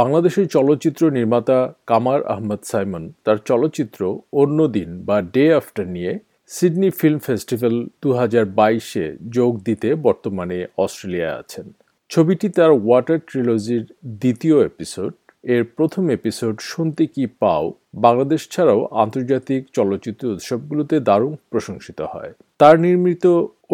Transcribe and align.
বাংলাদেশের 0.00 0.46
চলচ্চিত্র 0.46 1.02
নির্মাতা 1.10 1.58
কামার 1.86 2.20
আহমদ 2.34 2.60
সাইমন 2.64 3.04
তার 3.24 3.38
চলচ্চিত্র 3.44 4.00
অন্য 4.32 4.58
দিন 4.68 4.90
বা 5.08 5.16
ডে 5.34 5.44
আফটার 5.54 5.86
নিয়ে 5.88 6.12
সিডনি 6.54 6.90
ফিল্ম 6.90 7.18
ফেস্টিভ্যাল 7.18 7.76
দু 8.02 8.10
হাজার 8.12 8.44
বাইশে 8.58 9.06
যোগ 9.36 9.52
দিতে 9.64 9.88
বর্তমানে 10.06 10.58
অস্ট্রেলিয়ায় 10.78 11.36
আছেন। 11.38 11.66
ছবিটি 12.10 12.46
তার 12.48 12.72
ওয়াটার 12.84 13.18
ট্রিলজির 13.28 13.84
দ্বিতীয় 14.22 14.56
এপিসোড। 14.70 15.12
এর 15.54 15.62
প্রথম 15.76 16.04
এপিসোড 16.18 16.54
শুনতে 16.70 17.02
কি 17.14 17.24
পাও? 17.42 17.64
বাংলাদেশ 17.94 18.40
ছাড়াও 18.50 18.80
আন্তর্জাতিক 19.04 19.60
চলচ্চিত্র 19.72 20.24
উৎসবগুলোতে 20.34 20.96
দারুণ 21.00 21.34
প্রশংসিত 21.50 22.00
হয়। 22.12 22.32
তার 22.58 22.76
নির্মিত 22.80 23.24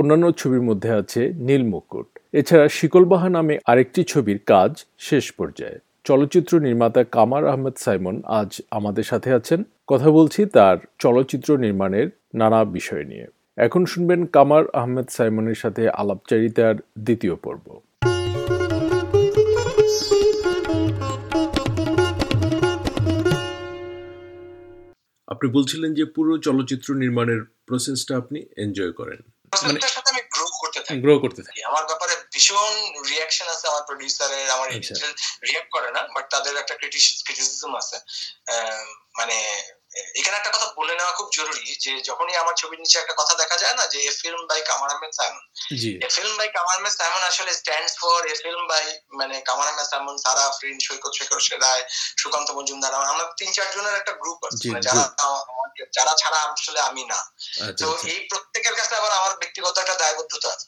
অন্যান্য 0.00 0.26
ছবির 0.40 0.62
মধ্যে 0.68 0.90
আছে 1.00 1.22
নীলমুকুট। 1.48 2.08
এছাড়া 2.32 2.66
শিকলবাহা 2.68 3.28
নামে 3.36 3.54
আরেকটি 3.70 4.00
ছবির 4.12 4.38
কাজ 4.52 4.72
শেষ 5.08 5.24
পর্যায়ে। 5.32 5.78
চলচ্চিত্র 6.08 6.52
নির্মাতা 6.66 7.02
কামার 7.16 7.44
আহমেদ 7.52 7.76
সাইমন 7.84 8.16
আজ 8.40 8.50
আমাদের 8.70 9.06
সাথে 9.10 9.30
আছেন। 9.38 9.60
কথা 9.92 10.08
বলছি 10.10 10.40
তার 10.56 10.76
চলচ্চিত্র 10.98 11.48
নির্মাণের 11.64 12.06
নানা 12.34 12.60
বিষয় 12.76 13.04
নিয়ে। 13.04 13.26
এখন 13.66 13.82
শুনবেন 13.92 14.20
কামার 14.26 14.64
আহমেদ 14.80 15.08
সাইমনের 15.16 15.58
সাথে 15.62 15.82
আলাপচারিতার 16.00 16.76
দ্বিতীয় 17.06 17.34
পর্ব। 17.44 17.66
আপনি 25.32 25.46
বলছিলেন 25.56 25.90
যে 25.98 26.04
পুরো 26.16 26.32
চলচ্চিত্র 26.38 26.88
নির্মাণের 27.02 27.40
প্রসেসটা 27.68 28.12
আপনি 28.16 28.38
এনজয় 28.64 28.92
করেন। 28.92 29.20
মানে 29.64 29.78
থাকি 30.84 31.00
গ্রো 31.00 31.14
করতে 31.18 31.40
থাকি। 31.46 31.60
আমার 31.62 31.84
ব্যাপারে 31.86 32.14
ভীষণ 32.32 32.74
রিয়াকশন 33.10 33.48
আছে 33.48 33.68
আমার 33.68 33.82
প্রডিউসারের 33.82 34.50
আমার 34.50 34.68
এডিটর 34.70 35.10
রিয়াক্ট 35.48 35.70
করে 35.70 35.88
না 35.90 36.00
বাট 36.14 36.24
তাদের 36.30 36.56
একটা 36.56 36.74
ক্রিটিসিজম 36.74 37.72
আছে। 37.76 37.96
মানে 39.18 39.36
এখানে 40.20 40.36
একটা 40.36 40.50
কথা 40.50 40.72
বলে 40.76 40.94
নেওয়া 40.94 41.12
খুব 41.12 41.28
জরুরি 41.32 41.74
যে 41.84 42.00
যখনই 42.00 42.36
আমার 42.36 42.54
ছবির 42.54 42.80
নিচে 42.80 42.98
একটা 42.98 43.14
কথা 43.16 43.34
দেখা 43.34 43.56
যায় 43.56 43.74
না 43.74 43.86
যে 43.86 43.98
a 44.02 44.10
film 44.22 44.46
by 44.46 44.60
Kamar 44.62 44.90
Ahmed 44.90 45.12
Simon 45.12 45.44
a 46.06 46.08
film 46.08 46.36
by 46.36 46.48
Kamar 46.48 46.74
Ahmed 46.76 46.92
Simon 46.92 47.22
আসলে 47.22 47.52
stands 47.54 47.92
for 48.00 48.26
a 48.26 48.34
film 48.42 48.62
by 48.66 48.84
মানে 49.12 49.40
কামার 49.40 49.68
আহমেদ 49.68 49.86
সাইমন 49.86 50.16
সারা 50.16 50.44
ফ্রিন 50.58 50.76
সৈকত 50.80 51.12
শেখর 51.18 51.40
সেরায় 51.40 51.82
সুকান্ত 52.18 52.48
মজুমদার 52.50 52.94
আমরা 52.94 53.24
তিন 53.36 53.50
চার 53.52 53.68
জনের 53.74 53.96
একটা 53.96 54.12
গ্রুপ 54.12 54.40
আছে। 54.44 54.68
মানে 54.68 54.82
যারা 54.82 55.04
যারা 55.92 56.12
ছাড়া 56.14 56.38
আসলে 56.44 56.80
আমি 56.80 57.02
না। 57.04 57.18
আচ্ছা, 57.66 57.84
তো 57.86 57.92
আচ্ছা। 57.92 58.08
এই 58.08 58.20
প্রত্যেকের 58.30 58.74
কাছে 58.74 58.94
আবার 58.96 59.12
আমার 59.12 59.32
ব্যক্তিগত 59.36 59.78
একটা 59.78 59.94
দায়বদ্ধতা 59.94 60.48
আছে। 60.54 60.66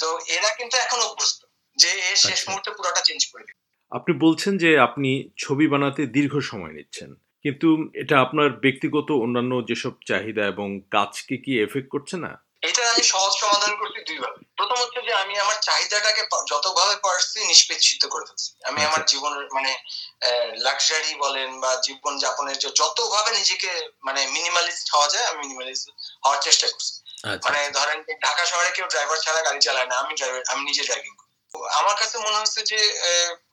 তো 0.00 0.08
এরা 0.36 0.50
কিন্তু 0.58 0.76
এখন 0.76 0.98
অভ্যস্ত 1.00 1.40
যে 1.76 1.90
শেষ 2.16 2.24
আচ্ছা। 2.24 2.48
মুহূর্তে 2.48 2.70
পুরোটা 2.70 3.02
চেঞ্জ 3.04 3.22
করে 3.26 3.44
দিবে 3.44 3.60
আপনি 3.92 4.12
বলছেন 4.20 4.52
যে 4.58 4.70
আপনি 4.78 5.10
ছবি 5.38 5.66
বানাতে 5.68 6.02
দীর্ঘ 6.06 6.34
সময় 6.40 6.74
নিচ্ছেন 6.74 7.10
কিন্তু 7.44 7.68
এটা 7.94 8.14
আপনার 8.20 8.48
ব্যক্তিগত 8.64 9.08
অন্যান্য 9.24 9.52
যেসব 9.68 9.94
চাহিদা 10.06 10.42
এবং 10.44 10.68
কাজকে 10.90 11.34
কি 11.44 11.52
এফেক্ট 11.58 11.88
করছে 11.88 12.16
না 12.16 12.32
এটা 12.62 12.82
আমি 12.90 13.02
সহজ 13.02 13.32
সমাধান 13.34 13.72
করছি 13.80 14.00
দুইভাবে 14.08 14.38
প্রথম 14.58 14.76
হচ্ছে 14.82 15.00
যে 15.02 15.12
আমি 15.14 15.34
আমার 15.38 15.58
চাহিদাটাকে 15.62 16.22
যতভাবে 16.46 16.96
পারছি 16.96 17.38
নিষ্পেষিত 17.46 18.02
করে 18.06 18.24
ফেলছি 18.28 18.50
আমি 18.62 18.78
আচ্ছা। 18.78 18.88
আমার 18.88 19.02
জীবনের 19.06 19.46
মানে 19.52 19.72
লাক্সারি 20.66 21.12
বলেন 21.14 21.50
বা 21.60 21.70
জীবন 21.82 22.12
যাপনের 22.18 22.58
যতভাবে 22.78 23.30
নিজেকে 23.30 23.70
মানে 24.04 24.20
মিনিমালিস্ট 24.26 24.86
হওয়া 24.94 25.08
যায় 25.08 25.26
আমি 25.26 25.38
মিনিমালিস্ট 25.42 25.86
হওয়ার 26.24 26.40
চেষ্টা 26.42 26.66
করছি। 26.66 26.92
মানে 27.24 27.70
ধরেন 27.70 28.02
ঢাকা 28.22 28.46
শহরে 28.46 28.70
কেউ 28.70 28.86
ড্রাইভার 28.86 29.18
ছাড়া 29.18 29.42
গাড়ি 29.42 29.60
চালায় 29.60 29.86
না 29.86 29.94
আমি 29.94 30.14
ড্রাইভার 30.14 30.42
আমি 30.46 30.64
নিজে 30.64 30.82
ড্রাইভিং 30.84 31.16
করি। 31.16 31.32
আমার 31.72 31.96
কাছে 31.96 32.18
মনে 32.18 32.36
হচ্ছে 32.36 32.62
যে 32.62 33.00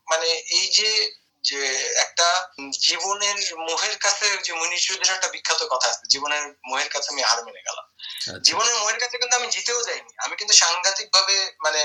মানে 0.09 0.27
এই 0.31 0.67
যে 0.67 1.11
যে 1.43 1.91
একটা 1.95 2.49
জীবনের 2.79 3.55
মোহের 3.57 3.97
কাছে 3.97 4.37
যে 4.43 4.53
মনীষীদের 4.53 5.15
একটা 5.15 5.27
বিখ্যাত 5.27 5.63
কথা 5.63 5.89
আছে 5.89 6.03
জীবনের 6.09 6.55
মোহের 6.65 6.89
কাছে 6.89 7.09
আমি 7.11 7.21
হার 7.21 7.45
মেনে 7.45 7.61
গেলাম। 7.65 7.85
আচ্ছা। 7.89 8.39
জীবনের 8.39 8.75
মোহের 8.75 8.99
কাছে 8.99 9.17
কিন্তু 9.17 9.35
আমি 9.35 9.47
জিতেও 9.47 9.83
যাইনি। 9.83 10.09
আমি 10.17 10.35
কিন্তু 10.35 10.53
সাংঘাতিক 10.53 11.09
ভাবে 11.13 11.51
মানে 11.63 11.83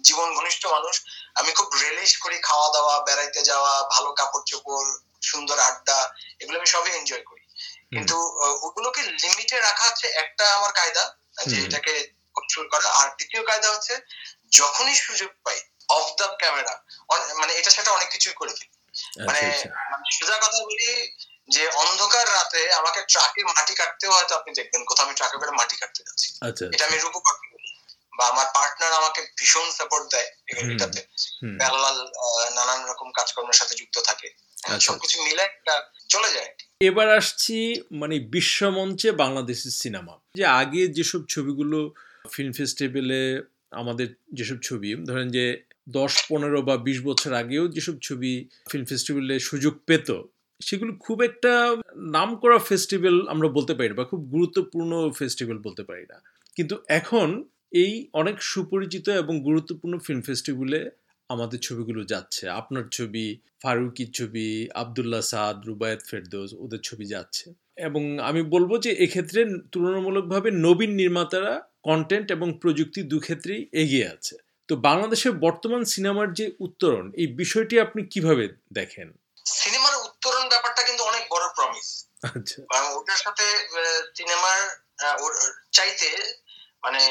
জীবন 0.00 0.34
ঘনিষ্ঠ 0.34 0.66
মানুষ। 0.66 1.02
আমি 1.34 1.52
খুব 1.52 1.74
রিলিশ 1.74 2.18
করি 2.18 2.38
খাওয়া 2.42 2.68
দাওয়া 2.72 3.00
বেড়াইতে 3.00 3.42
যাওয়া 3.42 3.82
ভালো 3.90 4.12
কাপড় 4.12 4.42
চোপড় 4.46 4.90
সুন্দর 5.22 5.58
আড্ডা 5.58 6.12
এগুলো 6.40 6.58
আমি 6.58 6.66
সবই 6.66 6.90
এনজয় 6.90 7.22
করি। 7.22 7.41
কিন্তু 7.92 8.16
ওগুলোকে 8.66 9.02
লিমিটে 9.02 9.60
রাখা 9.60 9.84
হচ্ছে 9.88 10.06
একটা 10.22 10.54
আমার 10.56 10.72
কায়দা 10.72 11.16
যে 11.46 11.56
এটাকে 11.66 12.08
কন্ট্রোল 12.34 12.68
করা। 12.68 12.88
আর 12.90 13.08
দ্বিতীয় 13.08 13.42
কায়দা 13.42 13.70
হচ্ছে 13.70 14.00
যখনই 14.52 14.94
সুযোগ 14.94 15.30
পাই 15.44 15.60
অফ 15.88 16.06
দ্য 16.18 16.28
ক্যামেরা 16.38 16.82
মানে 17.34 17.52
এটা 17.52 17.70
সেটা 17.70 17.90
অনেক 17.90 18.08
কিছুই 18.10 18.32
করে 18.32 18.52
ফেলি। 18.52 18.76
আচ্ছা, 18.88 19.24
মানে, 19.24 19.38
আচ্ছা। 19.38 19.68
মানে 19.90 20.04
সোজা 20.12 20.36
কথা 20.36 20.58
বলি 20.62 21.12
যে 21.48 21.68
অন্ধকার 21.68 22.26
রাতে 22.28 22.72
আমাকে 22.72 23.02
ট্রাকে 23.02 23.44
মাটি 23.44 23.74
কাটতেও 23.74 24.12
হয়তো 24.12 24.36
আপনি 24.36 24.54
দেখবেন 24.54 24.84
কোথাও 24.84 25.06
আমি 25.06 25.14
ট্রাকে 25.14 25.36
করে 25.36 25.50
মাটি 25.50 25.76
কাটতে 25.76 26.02
যাচ্ছি। 26.06 26.28
আচ্ছা, 26.40 26.64
এটা 26.74 26.84
আমি 26.86 26.98
রূপ 26.98 27.16
বা 28.18 28.24
আমার 28.28 28.46
পার্টনার 28.54 28.92
আমাকে 28.92 29.20
ভীষণ 29.38 29.70
সাপোর্ট 29.70 30.04
দেয় 30.10 30.28
এটাতে। 30.74 31.00
প্যারালাল 31.58 31.98
নানান 32.54 32.80
রকম 32.84 33.12
কাজকর্মের 33.12 33.52
সাথে 33.52 33.74
যুক্ত 33.74 33.98
থাকে। 33.98 34.28
সবকিছু 34.80 35.22
মিলে 35.22 35.42
একটা 35.42 35.72
চলে 36.08 36.28
যায়। 36.34 36.50
এবার 36.80 37.08
আসছি 37.08 37.82
মানে 37.90 38.18
বিশ্বমঞ্চে 38.18 39.12
বাংলাদেশের 39.12 39.70
সিনেমা। 39.70 40.18
যে 40.36 40.44
আগে 40.44 40.86
যেসব 40.88 41.26
ছবিগুলো 41.26 41.94
ফিল্ম 42.30 42.52
ফেস্টিভ্যালে 42.52 43.42
আমাদের 43.70 44.14
যেসব 44.32 44.58
ছবি 44.62 44.94
ধরেন 45.04 45.28
যে 45.30 45.62
দশ 45.88 46.12
পনেরো 46.28 46.62
বা 46.62 46.76
বিশ 46.76 47.00
বছর 47.00 47.32
আগেও 47.32 47.68
যেসব 47.68 47.98
ছবি 48.02 48.48
ফিল্ম 48.70 48.84
ফেস্টিভ্যালে 48.84 49.38
সুযোগ 49.38 49.74
পেত 49.86 50.22
সেগুলো 50.60 50.92
খুব 50.96 51.22
একটা 51.22 51.76
নাম 51.96 52.36
করা 52.36 52.58
ফেস্টিভ্যাল 52.58 53.26
আমরা 53.28 53.48
বলতে 53.48 53.74
পারি 53.74 53.92
বা 53.92 54.04
খুব 54.04 54.30
গুরুত্বপূর্ণ 54.30 55.10
ফেস্টিভ্যাল 55.10 55.58
বলতে 55.58 55.82
পারি 55.82 56.06
না। 56.08 56.22
কিন্তু 56.56 56.82
এখন 56.88 57.44
এই 57.72 58.08
অনেক 58.12 58.42
সুপরিচিত 58.42 59.08
এবং 59.08 59.42
গুরুত্বপূর্ণ 59.42 59.98
ফিল্ম 59.98 60.20
ফেস্টিভ্যালে 60.20 60.90
আমাদের 61.32 61.58
ছবিগুলো 61.66 62.02
যাচ্ছে। 62.12 62.44
আপনার 62.60 62.84
ছবি 62.96 63.24
ফারুকির 63.62 64.10
ছবি 64.18 64.46
আবদুল্লাহ 64.82 65.22
সাদ 65.32 65.56
রুবায়ত 65.68 66.02
ফেরদোস 66.10 66.50
ওদের 66.64 66.80
ছবি 66.88 67.06
যাচ্ছে। 67.14 67.46
এবং 67.86 68.02
আমি 68.28 68.40
বলব 68.54 68.70
যে 68.84 68.90
এক্ষেত্রে 69.04 69.40
তুলনামূলকভাবে 69.72 70.48
নবীন 70.66 70.92
নির্মাতারা 71.00 71.54
কন্টেন্ট 71.82 72.26
এবং 72.36 72.48
প্রযুক্তি 72.62 73.00
দু 73.02 73.16
ক্ষেত্রেই 73.20 73.62
এগিয়ে 73.82 74.06
আছে। 74.08 74.34
তো 74.68 74.74
বাংলাদেশের 74.88 75.32
বর্তমান 75.46 75.82
সিনেমার 75.84 76.28
যে 76.38 76.46
উত্তরণ 76.60 77.06
এই 77.14 77.28
বিষয়টি 77.40 77.74
আপনি 77.80 78.00
কীভাবে 78.12 78.44
দেখেন? 78.72 79.08
সিনেমার 79.46 79.94
উত্তরণ 80.06 80.44
ব্যাপারটা 80.48 80.82
কিন্তু 80.82 81.02
অনেক 81.04 81.24
বড় 81.30 81.44
প্রমিস 81.56 81.88
আচ্ছা। 82.36 82.58
ওটার 82.98 83.20
সাথে 83.24 83.46
সিনেমার 84.16 84.58
চাইতে 85.72 86.08
মানে 86.82 87.02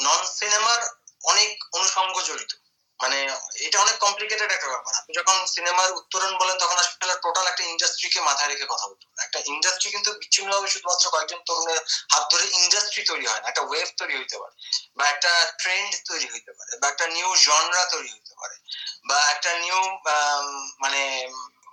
নন 0.00 0.20
সিনেমার 0.38 0.80
অনেক 1.24 1.50
অনুষঙ্গ 1.74 2.14
জড়িত। 2.28 2.52
মানে 3.00 3.18
এটা 3.66 3.76
অনেক 3.80 3.96
কমপ্লিকেটেড 4.04 4.50
একটা 4.52 4.68
ব্যাপার। 4.72 4.92
আপনি 5.00 5.12
যখন 5.18 5.36
সিনেমার 5.54 5.88
উত্তরণ 5.92 6.32
বলেন, 6.38 6.56
তখন 6.58 6.78
আসলে 6.82 7.14
টোটাল 7.24 7.46
একটা 7.48 7.64
ইন্ডাস্ট্রিকে 7.72 8.20
মাথায় 8.28 8.50
রেখে 8.50 8.66
কথা 8.72 8.86
বলতে 8.88 9.04
একটা 9.26 9.38
ইন্ডাস্ট্রি 9.52 9.88
কিন্তু 9.90 10.10
বিচ্ছিন্নভাবে 10.12 10.68
শুধুমাত্র 10.74 11.04
কয়েকজন 11.10 11.40
তরুণের 11.46 11.80
হাত 12.12 12.24
ধরে 12.32 12.44
ইন্ডাস্ট্রি 12.60 13.02
তৈরি 13.10 13.26
হয় 13.26 13.40
না, 13.42 13.46
একটা 13.48 13.62
ওয়েব 13.68 13.88
তৈরি 14.00 14.14
হইতে 14.20 14.36
পারে, 14.38 14.54
বা 14.96 15.04
একটা 15.08 15.32
ট্রেন্ড 15.62 15.90
তৈরি 16.08 16.26
হইতে 16.32 16.52
পারে, 16.58 16.72
বা 16.80 16.86
একটা 16.88 17.06
নিউ 17.06 17.28
জনরা 17.46 17.84
তৈরি 17.84 18.10
হইতে 18.14 18.34
পারে, 18.40 18.56
বা 19.08 19.18
একটা 19.34 19.50
নিউ 19.58 19.80
মানে 20.82 21.02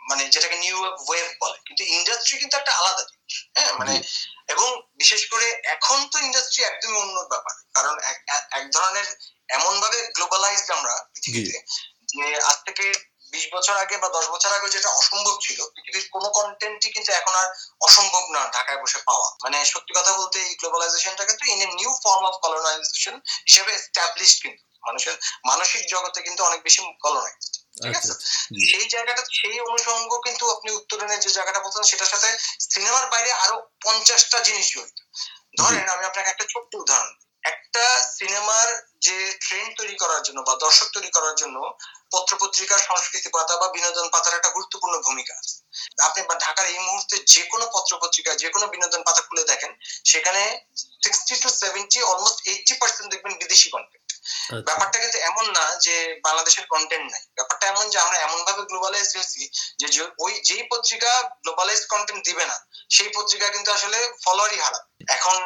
মানে 0.10 0.24
যেটাকে 0.34 0.58
নিউ 0.66 0.78
ওয়েভ 1.08 1.28
বলে। 1.42 1.58
কিন্তু 1.68 1.84
ইন্ডাস্ট্রি 1.98 2.36
কিন্তু 2.38 2.56
একটা 2.58 2.74
আলাদা 2.80 3.04
হ্যাঁ 3.56 3.74
মানে 3.74 4.04
এবং 4.48 4.82
বিশেষ 4.98 5.30
করে 5.30 5.48
এখন 5.66 6.08
তো 6.08 6.20
ইন্ডাস্ট্রি 6.20 6.64
একদমই 6.64 7.26
ব্যাপার। 7.30 7.56
কারণ 7.74 8.00
এক 8.52 8.66
ধরনের 8.72 9.08
এমন 9.50 9.80
ভাবে 9.80 10.08
গ্লোবালাইজড 10.08 10.72
আমরা 10.72 10.94
পৃথিবীতে 11.14 11.64
যে 12.14 12.42
আজ 12.42 12.58
থেকে 12.66 12.94
বিশ 13.34 13.54
বছর 13.54 13.76
আগে 13.78 13.98
বা 13.98 14.10
দশ 14.10 14.30
বছর 14.30 14.54
আগে 14.54 14.70
যেটা 14.70 14.90
অসম্ভব 14.90 15.40
ছিল 15.42 15.64
পৃথিবীর 15.76 16.10
কোন 16.12 16.30
কন্টেন্টই 16.30 16.90
কিন্তু 16.90 17.12
এখন 17.12 17.36
আর 17.36 17.48
অসম্ভব 17.82 18.24
না 18.30 18.50
ঢাকায় 18.54 18.82
বসে 18.82 19.00
পাওয়া। 19.06 19.38
মানে 19.44 19.66
সত্যি 19.66 19.94
কথা 19.96 20.14
বলতে 20.14 20.40
এই 20.40 20.56
গ্লোবালাইজেশনটা 20.56 21.26
কিন্তু 21.26 21.46
in 21.46 21.62
a 21.62 21.66
new 21.66 21.92
form 22.04 22.26
of 22.26 22.36
colonization 22.42 23.20
হিসেবে 23.46 23.74
এস্টাবলিশ 23.74 24.42
কিন্তু। 24.42 24.64
মানুষের 24.84 25.18
মানসিক 25.46 25.88
জগতে 25.88 26.22
কিন্তু 26.22 26.44
অনেক 26.44 26.64
বেশি 26.64 26.82
কলোনাইজড 27.02 27.59
ঠিক 27.80 27.96
আছে? 27.96 28.12
আচ্ছা, 28.12 28.16
সেই 28.70 28.86
জায়গাটা 28.90 29.24
সেই 29.32 29.58
অনুষঙ্গ 29.60 30.12
কিন্তু 30.20 30.44
আপনি 30.52 30.70
উত্তরণের 30.72 31.20
যে 31.20 31.30
জায়গাটা 31.30 31.60
বলছেন 31.60 31.84
সেটার 31.84 32.08
সাথে 32.08 32.30
সিনেমার 32.70 33.06
বাইরে 33.10 33.32
আরও 33.34 33.58
পঞ্চাশটা 33.84 34.38
জিনিস 34.40 34.66
জড়িত। 34.74 34.98
ধরেন 35.60 35.88
আমি 35.90 36.04
আপনাকে 36.06 36.30
একটা 36.30 36.46
ছোট্ট 36.50 36.72
উদাহরণ 36.76 37.14
একটা 37.44 37.86
সিনেমার 38.18 38.68
যে 39.06 39.18
ট্রেন্ড 39.44 39.72
তৈরি 39.80 39.96
করার 39.96 40.22
জন্য 40.24 40.40
বা 40.48 40.54
দর্শক 40.66 40.88
তৈরি 40.96 41.10
করার 41.16 41.36
জন্য 41.36 41.58
পত্র 42.12 42.32
পত্রিকার 42.42 42.80
সংস্কৃতি 42.80 43.30
পাতা 43.36 43.54
বা 43.62 43.68
বিনোদন 43.76 44.08
পাতার 44.14 44.38
একটা 44.38 44.54
গুরুত্বপূর্ণ 44.56 44.96
ভূমিকা 45.08 45.34
আছে। 45.42 45.56
আপনি 46.08 46.22
ঢাকার 46.46 46.66
এই 46.74 46.80
মুহূর্তে 46.88 47.16
যে 47.34 47.42
কোনো 47.52 47.66
পত্র 47.76 47.92
পত্রিকা 48.04 48.32
যে 48.36 48.50
কোনো 48.50 48.66
বিনোদন 48.68 49.02
পাতা 49.08 49.22
খুলে 49.28 49.44
দেখেন 49.52 49.72
সেখানে 50.06 50.42
sixty 51.04 51.36
to 51.44 51.50
seventy 51.62 52.00
almost 52.12 52.40
eighty 52.52 52.74
percent 52.82 53.08
দেখবেন 53.14 53.34
বিদেশি 53.42 53.68
কন্টেন্ট 53.70 54.06
আচ্ছা। 54.50 54.66
ব্যাপারটা 54.68 54.98
কিন্তু 55.00 55.18
এমন 55.30 55.46
না 55.58 55.66
যে 55.86 55.96
বাংলাদেশের 56.26 56.66
কন্টেন্ট 56.68 57.08
নাই। 57.14 57.24
ব্যাপারটা 57.38 57.66
এমন 57.68 57.86
যে 57.90 57.98
আমরা 58.00 58.18
এমন 58.18 58.40
ভাবে 58.48 58.62
গ্লোবালাইজ 58.70 59.08
হয়েছি 59.16 59.42
যে 59.80 59.88
ওই 60.20 60.34
যেই 60.48 60.64
পত্রিকা 60.72 61.12
গ্লোবালাইজ 61.44 61.82
কন্টেন্ট 61.94 62.22
দিবে 62.28 62.46
না 62.46 62.58
সেই 62.90 63.10
পত্রিকা 63.18 63.48
কিন্তু 63.50 63.70
আসলে 63.78 63.98
ফলোয়ারই 64.26 64.60
হারাবে। 64.66 64.88
এখন 65.16 65.38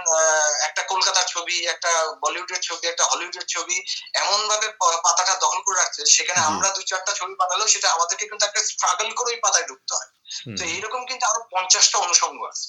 একটা 0.68 0.82
কলকাতার 0.92 1.26
ছবি 1.28 1.56
একটা 1.84 2.16
বলিউডের 2.22 2.62
ছবি 2.62 2.88
একটা 2.88 3.06
হলিউডের 3.06 3.46
ছবি 3.48 3.78
এমন 4.14 4.48
ভাবে 4.48 4.68
পাতাটা 5.04 5.34
দখল 5.36 5.60
করে 5.62 5.78
রাখছে 5.78 6.02
সেখানে 6.06 6.40
আমরা 6.40 6.68
দুই 6.70 6.84
চারটা 6.84 7.12
ছবি 7.14 7.34
বানালেও 7.36 7.68
সেটা 7.68 7.88
আমাদেরকে 7.92 8.26
কিন্তু 8.28 8.46
একটা 8.46 8.62
স্ট্রাগল 8.64 9.10
করে 9.14 9.30
ওই 9.32 9.40
পাতায় 9.44 9.68
ঢুকতে 9.68 9.94
হয়। 9.96 10.10
তো 10.58 10.64
এইরকম 10.66 11.02
কিন্তু 11.06 11.26
আরও 11.26 11.42
পঞ্চাশটা 11.52 11.98
অনুষঙ্গ 11.98 12.40
আছে। 12.44 12.68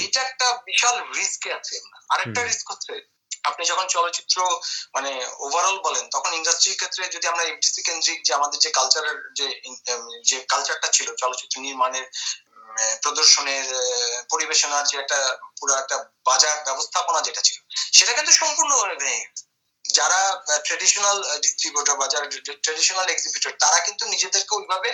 এইটা 0.00 0.20
একটা 0.22 0.46
বিশাল 0.66 0.96
রিস্ক 1.14 1.42
আছে। 1.48 1.76
আরেকটা 2.08 2.40
রিস্ক 2.42 2.66
হচ্ছে 2.70 2.94
আপনি 3.44 3.62
যখন 3.66 3.86
চলচ্চিত্র 3.86 4.36
মানে 4.94 5.10
ওভারঅল 5.38 5.78
বলেন 5.78 6.04
তখন 6.08 6.30
ইন্ডাস্ট্রির 6.34 6.76
ক্ষেত্রে 6.76 7.02
যদি 7.08 7.26
আমরা 7.28 7.44
এফডিসি 7.44 7.80
কেন্দ্রিক 7.82 8.18
যে 8.24 8.32
আমাদের 8.34 8.58
যে 8.60 8.70
কালচারের 8.70 9.18
যে 9.32 9.46
যে 10.22 10.36
কালচারটা 10.48 10.88
ছিল 10.88 11.08
চলচ্চিত্র 11.14 11.56
নির্মাণের 11.60 12.06
প্রদর্শনের 13.02 13.66
পরিবেশনার 14.30 14.84
যে 14.90 14.96
একটা 14.98 15.18
পুরো 15.60 15.72
একটা 15.74 15.96
বাজার 16.24 16.56
ব্যবস্থাপনা 16.64 17.20
যেটা 17.22 17.42
ছিল, 17.42 17.58
সেটা 17.92 18.12
কিন্তু 18.12 18.32
সম্পূর্ণ 18.32 18.72
ভেঙে 19.02 19.18
যারা 19.84 20.20
ট্রেডিশনাল 20.64 21.18
ডিস্ট্রিবিউটর 21.40 21.96
বা 21.96 22.06
যারা 22.08 22.26
ট্রেডিশনাল 22.64 23.06
এক্সিবিটর 23.10 23.52
তারা 23.58 23.78
কিন্তু 23.80 24.04
নিজেদেরকে 24.04 24.52
ওইভাবে 24.54 24.90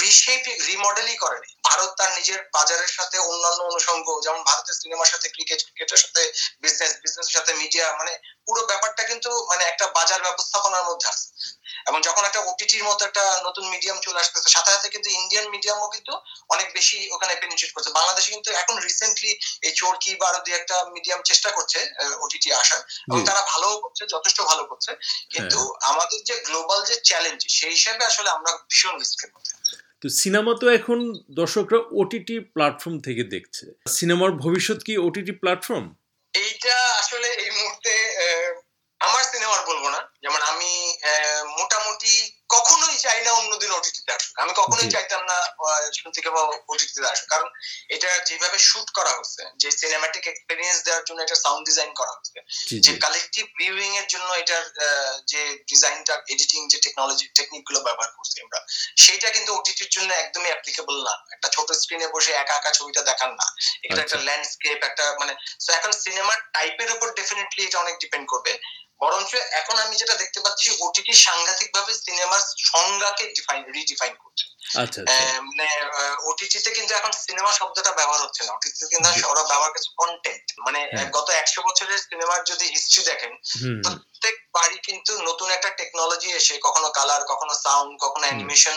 রিশেপ 0.00 0.42
রিমডেলই 0.68 1.16
করেনি। 1.16 1.50
ভারত 1.64 1.90
তার 1.98 2.10
নিজের 2.12 2.40
বাজারের 2.52 2.88
সাথে 2.88 3.16
অন্যান্য 3.18 3.60
অনুষঙ্গ, 3.62 4.06
যেমন 4.20 4.40
ভারতের 4.42 4.76
সিনেমার 4.82 5.10
সাথে 5.12 5.26
ক্রিকেট 5.28 5.60
ক্রিকেটের 5.66 6.00
সাথে 6.04 6.22
বিজনেস 6.60 6.92
বিজনেসের 7.04 7.36
সাথে 7.38 7.52
মিডিয়া 7.54 7.86
মানে 7.96 8.12
পুরো 8.46 8.60
ব্যাপারটা 8.66 9.02
কিন্তু 9.02 9.30
মানে 9.46 9.64
একটা 9.64 9.86
বাজার 9.86 10.20
ব্যবস্থাপনার 10.22 10.84
মধ্যে 10.84 11.06
আছে 11.08 11.26
এবং 11.88 11.98
যখন 12.08 12.22
একটা 12.24 12.40
ওটিটির 12.50 12.84
মতো 12.84 13.02
একটা 13.04 13.24
নতুন 13.46 13.64
মিডিয়াম 13.72 13.98
চলে 14.06 14.18
আসতেছে 14.22 14.48
সাথে 14.48 14.70
সাথে 14.74 14.88
কিন্তু 14.94 15.08
ইন্ডিয়ান 15.10 15.46
মিডিয়ামও 15.54 15.88
কিন্তু 15.88 16.12
অনেক 16.48 16.68
বেশি 16.74 16.98
ওখানে 17.12 17.32
পেনিট্রেট 17.42 17.72
করছে। 17.72 17.90
বাংলাদেশে 17.98 18.30
কিন্তু 18.34 18.50
এখন 18.52 18.74
রিসেন্টলি 18.88 19.32
এই 19.62 19.72
চোরকি 19.80 20.10
বা 20.20 20.24
আরও 20.30 20.40
দুই 20.44 20.54
একটা 20.60 20.76
মিডিয়াম 20.94 21.20
চেষ্টা 21.22 21.50
করছে 21.50 21.78
ওটিটি 22.24 22.48
আসার। 22.52 22.80
এবং 23.08 23.20
তারা 23.28 23.42
ভালো 23.52 23.68
করছে 23.84 24.02
যথেষ্ট 24.14 24.38
ভালো 24.50 24.62
করছে। 24.70 24.90
কিন্তু 25.30 25.58
হ্যাঁ। 25.58 25.90
আমাদের 25.90 26.18
যে 26.28 26.34
গ্লোবাল 26.46 26.80
যে 26.84 26.96
চ্যালেঞ্জ 27.08 27.40
সেই 27.48 27.72
হিসাবে 27.76 28.02
আসলে 28.04 28.28
আমরা 28.30 28.50
ভীষণ 28.70 28.94
রিস্কের 28.98 29.30
মধ্যে 29.34 29.52
তো 30.02 30.08
সিনেমা 30.20 30.52
তো 30.60 30.66
এখন 30.70 30.98
দর্শকরা 31.40 31.78
ওটিটি 32.00 32.36
প্ল্যাটফর্ম 32.54 32.96
থেকে 33.00 33.22
দেখছে। 33.24 33.64
সিনেমার 33.96 34.30
ভবিষ্যৎ 34.44 34.78
কি 34.82 34.92
ওটিটি 34.98 35.32
প্ল্যাটফর্ম 35.32 35.86
এইটা 36.34 36.74
আসলে 37.00 37.28
এই 37.44 37.50
মুহূর্তে 37.50 37.92
আমার 39.00 39.22
সিনেমার 39.32 39.60
বলব 39.66 39.84
না। 39.88 39.99
যেমন 40.22 40.40
আমি 40.42 40.70
মোটামুটি 41.58 42.12
কখনোই 42.48 42.96
চাই 42.98 43.22
না 43.24 43.30
অন্যদিন 43.32 43.70
ওটিটিতে 43.72 44.12
আসুক। 44.12 44.38
আমি 44.38 44.52
কখনোই 44.56 44.90
চাইতাম 44.90 45.20
না 45.24 45.36
থেকে 46.14 46.28
ওটিটিতে 46.68 47.08
আসুক। 47.08 47.28
কারণ 47.28 47.48
এটা 47.88 48.18
যেভাবে 48.18 48.58
শুট 48.58 48.90
করা 48.90 49.10
হচ্ছে 49.10 49.42
যে 49.56 49.70
সিনেমাটিক 49.70 50.26
এক্সপিরিয়েন্স 50.26 50.78
দেওয়ার 50.84 51.04
জন্য 51.04 51.22
এটা 51.22 51.34
সাউন্ড 51.34 51.62
ডিজাইন 51.66 51.90
করা 51.94 52.12
হচ্ছে 52.16 52.38
যে 52.80 52.92
কালেকটিভ 52.96 53.44
ভিউইং 53.58 53.90
এর 53.96 54.06
জন্য 54.06 54.28
এটার 54.32 54.64
যে 55.26 55.58
ডিজাইনটা 55.68 56.14
এডিটিং 56.28 56.68
যে 56.68 56.78
টেকনোলজি 56.78 57.26
টেকনিকগুলো 57.34 57.80
ব্যবহার 57.80 58.10
করছি 58.16 58.36
আমরা 58.42 58.58
সেটা 58.96 59.30
কিন্তু 59.30 59.50
ওটিটির 59.58 59.88
জন্য 59.88 60.12
একদমই 60.12 60.50
অ্যাপ্লিকেবল 60.52 60.96
না। 61.04 61.14
একটা 61.32 61.48
ছোট 61.48 61.72
স্ক্রিনে 61.72 62.08
বসে 62.08 62.32
একা 62.32 62.54
একা 62.56 62.70
ছবিটা 62.70 63.02
দেখার 63.02 63.30
না। 63.30 63.46
এটা 63.82 64.00
একটা 64.02 64.18
ল্যান্ডস্কেপ 64.18 64.70
আচ্ছা। 64.72 64.86
একটা 64.86 65.04
মানে 65.20 65.32
এখন 65.74 65.92
সিনেমার 65.92 66.38
টাইপের 66.52 66.90
উপর 66.92 67.08
ডেফিনেটলি 67.12 67.62
এটা 67.64 67.78
অনেক 67.78 67.94
ডিপেন্ড 67.98 68.26
করবে। 68.28 68.52
বরঞ্চ 69.00 69.30
এখন 69.52 69.76
আমি 69.78 69.94
যেটা 69.96 70.14
দেখতে 70.14 70.40
পাচ্ছি 70.40 70.66
ওটিটি 70.80 71.12
সাংঘাতিক 71.26 71.68
ভাবে 71.74 71.92
সিনেমার 71.94 72.42
সংজ্ঞাকে 72.64 73.24
ডিফাইন 73.28 73.62
রিডিফাইন 73.72 74.14
করছে। 74.14 74.44
আচ্ছা, 74.82 75.00
আচ্ছা। 75.00 75.24
মানে 75.40 75.66
ওটিটিতে 76.22 76.70
কিন্তু 76.70 76.92
এখন 76.94 77.12
সিনেমা 77.26 77.52
শব্দটা 77.52 77.92
ব্যবহার 77.92 78.20
হচ্ছে 78.20 78.42
না। 78.44 78.50
ওটিটিতে 78.52 78.86
কিন্তু 78.86 79.08
ওরা 79.28 79.42
ব্যবহার 79.42 79.70
করছে 79.70 79.90
কন্টেন্ট 79.96 80.46
মানে 80.58 80.80
হ্যাঁ। 80.92 81.08
গত 81.10 81.28
একশো 81.30 81.60
বছরের 81.62 81.98
সিনেমার 81.98 82.40
যদি 82.44 82.64
হিস্ট্রি 82.66 83.02
দেখেন 83.04 83.32
প্রত্যেক 84.20 84.48
বাড়ি 84.52 84.78
কিন্তু 84.78 85.12
নতুন 85.28 85.50
একটা 85.50 85.70
টেকনোলজি 85.70 86.28
এসে 86.32 86.54
কখনো 86.58 86.88
কালার 86.88 87.22
কখনো 87.24 87.54
সাউন্ড 87.64 87.92
কখনো 88.00 88.24
অ্যানিমেশন 88.26 88.76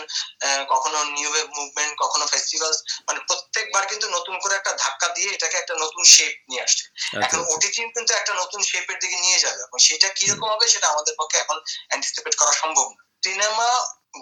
কখনো 0.68 0.98
নিউ 1.04 1.28
ওয়েভ 1.30 1.48
মুভমেন্ট 1.58 1.92
কখনো 1.98 2.26
ফেস্টিভ্যালস 2.26 2.78
মানে 3.08 3.20
প্রত্যেকবার 3.20 3.86
কিন্তু 3.86 4.06
নতুন 4.08 4.38
করে 4.38 4.54
একটা 4.56 4.72
ধাক্কা 4.72 5.08
দিয়ে 5.08 5.28
এটাকে 5.32 5.56
একটা 5.58 5.74
নতুন 5.74 6.02
শেপ 6.04 6.34
নিয়ে 6.48 6.62
আসছে। 6.62 6.84
আচ্ছা, 6.86 7.24
এখন 7.26 7.38
ওটিটি 7.52 7.80
কিন্তু 7.94 8.12
একটা 8.14 8.34
নতুন 8.34 8.62
শেপের 8.62 8.98
দিকে 8.98 9.16
নিয়ে 9.16 9.38
যাবে। 9.38 9.58
এখন 9.62 9.78
সেটা 9.78 10.08
কীরকম 10.08 10.48
হবে 10.50 10.66
সেটা 10.68 10.86
আমাদের 10.88 11.14
পক্ষে 11.18 11.38
এখন 11.38 11.56
অ্যান্টিসিপেট 11.88 12.34
করা 12.36 12.52
সম্ভব 12.52 12.86
না। 12.90 13.02
সিনেমা 13.22 13.68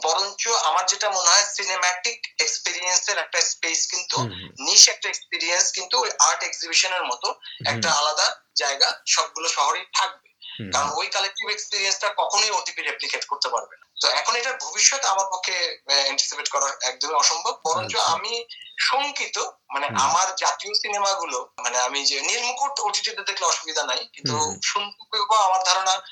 বরঞ্চ 0.04 0.48
আমার 0.48 0.84
যেটা 0.86 1.10
মনে 1.10 1.28
হয় 1.28 1.46
সিনেম্যাটিক 1.56 2.18
এক্সপিরিয়েন্সের 2.40 3.18
একটা 3.18 3.38
স্পেস 3.42 3.80
কিন্তু 3.86 4.16
নিশ 4.58 4.88
একটা 4.88 5.08
এক্সপিরিয়েন্স 5.08 5.66
কিন্তু 5.72 5.94
ওই 5.98 6.10
আর্ট 6.20 6.40
এক্সিবিশনের 6.44 7.04
মতো 7.04 7.28
একটা 7.66 7.88
আলাদা 7.92 8.26
জায়গা 8.56 8.88
সবগুলো 9.06 9.48
শহরেই 9.48 9.86
থাকবে। 9.94 10.31
কারণ 10.72 10.88
ওই 10.94 11.06
কালেকটিভ 11.06 11.50
এক্সপিরিয়েন্সটা 11.50 12.14
কখনোই 12.16 12.50
ওটিপি 12.50 12.82
রেপ্লিকেট 12.82 13.24
করতে 13.24 13.48
পারবে 13.48 13.76
না। 13.76 13.86
তো 14.02 14.08
এখন 14.08 14.36
এটার 14.36 14.58
ভবিষ্যৎ 14.58 15.04
আমার 15.04 15.26
পক্ষে 15.32 15.80
অ্যান্টিসিপেট 15.86 16.48
করা 16.48 16.76
একদমই 16.82 17.14
অসম্ভব। 17.14 17.60
বরঞ্চ 17.64 17.96
আচ্ছা। 17.96 18.12
আমি 18.12 18.44
শঙ্কিত 18.80 19.38
মানে 19.70 19.86
আমার 19.86 20.36
জাতীয় 20.36 20.74
সিনেমাগুলো 20.74 21.50
মানে 21.58 21.78
আমি 21.78 22.06
যে 22.06 22.20
নীলমুকুট 22.20 22.80
ওটিটিতে 22.80 23.22
দেখলে 23.22 23.46
অসুবিধা 23.46 23.82
নাই 23.82 24.08
কিন্তু 24.12 24.60
শুনতে 24.64 25.34
আমার 25.34 25.62
ধারণা 25.64 26.02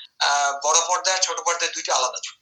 বড় 0.63 0.81
পর্দায় 0.87 1.17
ছোট 1.17 1.39
পর্দায় 1.39 1.71
দুইটা 1.71 1.95
আলাদা 1.95 2.19
ছবি। 2.23 2.41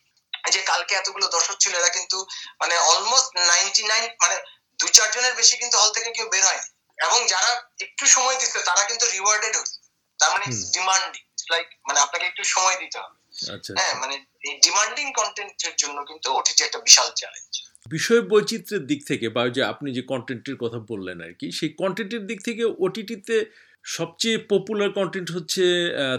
যে 0.52 0.62
কালকে 0.62 0.96
এতগুলো 0.96 1.28
দর্শক 1.28 1.56
ছিল 1.60 1.76
এরা 1.76 1.90
কিন্তু 1.90 2.26
মানে 2.62 2.78
অলমোস্ট 2.78 3.38
নাইনটি 3.38 3.84
নাইন 3.84 4.04
মানে 4.22 4.36
দুই 4.80 4.90
চারজনের 4.90 5.34
বেশি 5.34 5.58
কিন্তু 5.58 5.78
হল 5.78 5.90
থেকে 5.92 6.12
কেউ 6.12 6.30
বের 6.30 6.46
হয়নি। 6.46 6.68
এবং 6.98 7.28
যারা 7.28 7.62
একটু 7.80 8.08
সময় 8.08 8.36
দিচ্ছে 8.36 8.60
তারা 8.60 8.84
কিন্তু 8.84 9.06
রিওয়ার্ডেড 9.06 9.58
হচ্ছে 9.58 9.78
তার 10.20 10.32
মানে 10.32 10.46
ডিমান্ডিং 10.46 11.24
লাইক 11.52 11.68
মানে 11.88 12.00
আপনাকে 12.00 12.26
একটু 12.26 12.44
সময় 12.44 12.78
দিতে 12.80 12.98
হবে। 13.00 13.18
আচ্ছা, 13.54 13.74
হ্যাঁ 13.74 13.88
আচ্ছা। 13.88 14.00
মানে 14.00 14.16
এই 14.44 14.56
ডিমান্ডিং 14.64 15.12
কন্টেন্টের 15.14 15.74
জন্য 15.78 16.04
কিন্তু 16.04 16.28
ওটিটি 16.34 16.64
একটা 16.64 16.80
বিশাল 16.80 17.10
চ্যালেঞ্জ 17.16 17.54
বিষয় 17.90 18.22
বৈচিত্র্যের 18.22 18.86
দিক 18.86 19.02
থেকে 19.08 19.30
বা 19.30 19.50
যে 19.50 19.64
আপনি 19.64 19.94
যে 19.94 20.02
কন্টেন্টের 20.02 20.58
কথা 20.58 20.80
বললেন 20.80 21.22
আর 21.22 21.34
কি 21.40 21.52
সেই 21.52 21.70
কন্টেন্টের 21.70 22.26
দিক 22.26 22.40
থেকে 22.46 22.64
ওটিটিতে 22.80 23.46
সবচেয়ে 23.84 24.38
পপুলার 24.38 24.90
কন্টেন্ট 24.92 25.32
হচ্ছে 25.32 25.64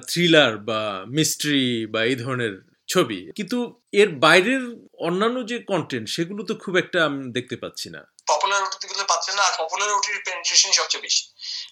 থ্রিলার 0.08 0.58
বা 0.58 1.04
মিস্ট্রি 1.08 1.86
বা 1.86 2.04
এই 2.04 2.16
ধরনের 2.16 2.54
ছবি। 2.88 3.32
কিন্তু 3.36 3.80
এর 3.92 4.08
বাইরের 4.08 4.62
অন্যান্য 4.98 5.46
যে 5.46 5.58
কন্টেন্ট 5.58 6.08
সেগুলো 6.08 6.44
তো 6.44 6.54
খুব 6.54 6.76
একটা 6.76 7.04
আমি 7.04 7.32
দেখতে 7.32 7.56
পাচ্ছি 7.56 7.90
না। 7.90 8.00
পপুলার 8.26 8.62
ওটিটি 8.62 8.86
গুলো 8.88 9.04
পাচ্ছেন 9.08 9.34
না 9.34 9.42
আর 9.42 9.52
পপুলার 9.58 9.90
ওটিটি 9.92 10.18
পেনিট্রেশন 10.30 10.72
সবচেয়ে 10.72 11.02
বেশি। 11.02 11.24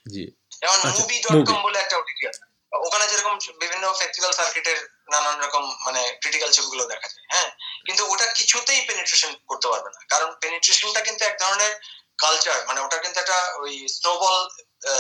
জি। 0.08 0.24
যেমন 0.62 0.78
মুভি 0.90 1.18
ডট 1.18 1.48
কম 1.48 1.62
বলে 1.62 1.78
একটা 1.78 1.96
ওটিটি 1.96 2.26
আছে। 2.26 2.47
ওখানে 2.86 3.04
যেরকম 3.08 3.34
বিভিন্ন 3.60 3.92
ফেস্টিভ্যাল 3.92 4.32
সার্কিটের 4.32 4.78
নানান 5.12 5.40
রকম 5.40 5.64
মানে 5.86 6.00
ক্রিটিক্যাল 6.20 6.50
ছবিগুলো 6.52 6.84
দেখা 6.86 7.08
যায় 7.08 7.26
হ্যাঁ? 7.28 7.50
কিন্তু 7.84 8.02
ওটা 8.12 8.26
কিছুতেই 8.26 8.80
পেনিট্রেশন 8.86 9.30
করতে 9.46 9.68
পারবে 9.68 9.90
না। 9.90 10.00
কারণ 10.08 10.28
পেনিট্রেশনটা 10.40 11.00
কিন্তু 11.00 11.24
এক 11.24 11.36
ধরনের 11.40 11.72
কালচার 12.18 12.66
মানে 12.66 12.80
ওটা 12.80 12.98
কিন্তু 12.98 13.20
একটা 13.20 13.38
ওই 13.56 13.88
স্নোবল 13.88 14.48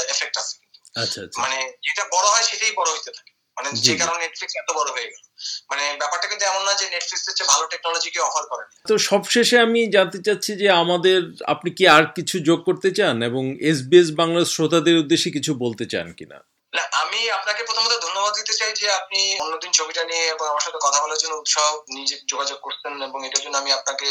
এফেক্ট 0.08 0.38
আছে 0.38 0.56
আচ্ছা, 0.96 1.20
আচ্ছা। 1.22 1.40
মানে 1.42 1.72
যেটা 1.82 2.04
বড় 2.12 2.26
হয় 2.30 2.42
সেটাই 2.42 2.72
বড় 2.72 2.90
হইতে 2.92 3.10
থাকে। 3.12 3.32
মানে 3.56 3.72
যে 3.72 3.96
কারণে 3.96 4.18
নেটফ্লিক্স 4.18 4.54
এত 4.56 4.70
বড় 4.72 4.90
হয়ে 4.92 5.08
গেল। 5.08 5.22
মানে 5.70 5.84
ব্যাপারটা 5.96 6.26
কিন্তু 6.28 6.44
এমন 6.44 6.62
না 6.64 6.74
যে 6.74 6.86
নেটফ্লিক্স 6.90 7.28
হচ্ছে 7.28 7.44
ভালো 7.44 7.66
টেকনোলজি 7.66 8.10
কে 8.10 8.20
অফার 8.20 8.44
করে 8.46 8.64
তো 8.86 8.98
সবশেষে 8.98 9.58
আমি 9.58 9.86
জানতে 9.92 10.18
চাচ্ছি 10.22 10.56
যে 10.56 10.70
আমাদের 10.70 11.18
আপনি 11.46 11.70
কি 11.70 11.88
আর 11.88 12.04
কিছু 12.14 12.38
যোগ 12.38 12.58
করতে 12.64 12.90
চান? 12.90 13.22
এবং 13.22 13.42
এসবিএস 13.60 14.08
বাংলার 14.10 14.44
শ্রোতাদের 14.44 14.96
উদ্দেশ্যে 14.98 15.30
কিছু 15.30 15.54
বলতে 15.54 15.84
চান 15.86 16.12
কিনা? 16.12 16.38
না, 16.72 16.82
আমি 17.02 17.20
আপনাকে 17.38 17.62
প্রথমত 17.68 17.94
ধন্যবাদ 18.06 18.32
দিতে 18.40 18.54
চাই 18.60 18.72
যে 18.80 18.86
আপনি 18.90 19.20
অন্যদিন 19.44 19.70
ছবিটা 19.78 20.02
নিয়ে 20.04 20.24
এবং 20.34 20.44
আমার 20.48 20.64
সাথে 20.66 20.78
কথা 20.82 20.98
বলার 21.02 21.20
জন্য 21.22 21.34
উৎসাহ 21.34 21.66
নিজে 21.96 22.14
যোগাযোগ 22.32 22.58
করতেন 22.66 22.92
এবং 23.08 23.18
এটার 23.26 23.42
জন্য 23.44 23.56
আমি 23.58 23.70
আপনাকে 23.72 24.06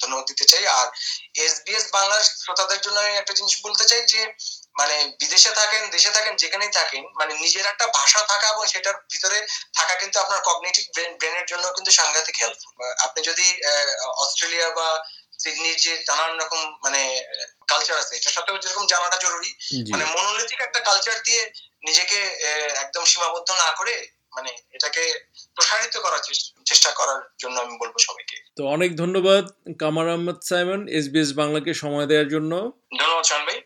ধন্যবাদ 0.00 0.24
দিতে 0.30 0.44
চাই। 0.44 0.64
আর 0.78 0.86
এস 1.36 1.54
এসবিএস 1.54 1.84
বাংলার 1.92 2.22
শ্রোতাদের 2.42 2.80
জন্য 2.80 2.96
আমি 2.98 3.14
একটা 3.16 3.36
জিনিস 3.38 3.54
বলতে 3.64 3.84
চাই 3.84 4.02
যে 4.12 4.20
মানে 4.76 4.96
বিদেশে 5.20 5.50
থাকেন, 5.50 5.82
দেশে 5.90 6.10
থাকেন, 6.10 6.34
যেখানেই 6.36 6.72
থাকেন 6.72 7.04
মানে 7.20 7.32
নিজের 7.34 7.64
একটা 7.66 7.86
ভাষা 7.98 8.20
থাকা 8.22 8.46
এবং 8.48 8.64
সেটার 8.66 8.96
ভিতরে 9.12 9.38
থাকা 9.74 9.94
কিন্তু 9.94 10.16
আপনার 10.20 10.40
কগনিটিভ 10.42 10.84
ব্রেনের 11.20 11.46
জন্য 11.46 11.64
কিন্তু 11.76 11.90
সাংঘাতিক 11.90 12.36
হেল্পফুল 12.42 12.74
আপনি 13.06 13.20
যদি 13.22 13.46
অস্ট্রেলিয়া 14.22 14.68
বা 14.70 14.88
সিডনির 15.38 15.76
যে 15.76 15.92
নানান 16.08 16.32
রকম 16.40 16.60
মানে 16.84 17.00
কালচার 17.68 17.96
আছে 17.98 18.12
এটা 18.16 18.30
সত্ত্বেও 18.30 18.58
যেরকম 18.58 18.84
জানাটা 18.86 19.18
জরুরি 19.24 19.50
মানে 19.92 20.04
মনোলিথিক 20.14 20.60
একটা 20.60 20.80
কালচার 20.80 21.16
দিয়ে 21.24 21.42
নিজেকে 21.86 22.18
একদম 22.84 23.04
সীমাবদ্ধ 23.04 23.48
না 23.62 23.68
করে 23.78 23.94
মানে 24.36 24.50
এটাকে 24.72 25.02
প্রসারিত 25.56 25.96
করার 25.96 26.22
চেষ্টা 26.66 26.90
করার 26.90 27.20
জন্য 27.38 27.56
আমি 27.60 27.74
বলব 27.78 27.94
সবাইকে। 27.98 28.36
তো 28.56 28.62
অনেক 28.66 28.90
ধন্যবাদ 28.96 29.44
কামার 29.78 30.08
আহমদ 30.08 30.38
সাইমন 30.42 30.80
এসবিএস 30.88 31.30
বাংলাকে 31.32 31.72
সময় 31.74 32.06
দেওয়ার 32.06 32.28
জন্য। 32.28 32.52
ধন্যবাদ 33.00 33.24
শান 33.24 33.42
ভাই। 33.46 33.58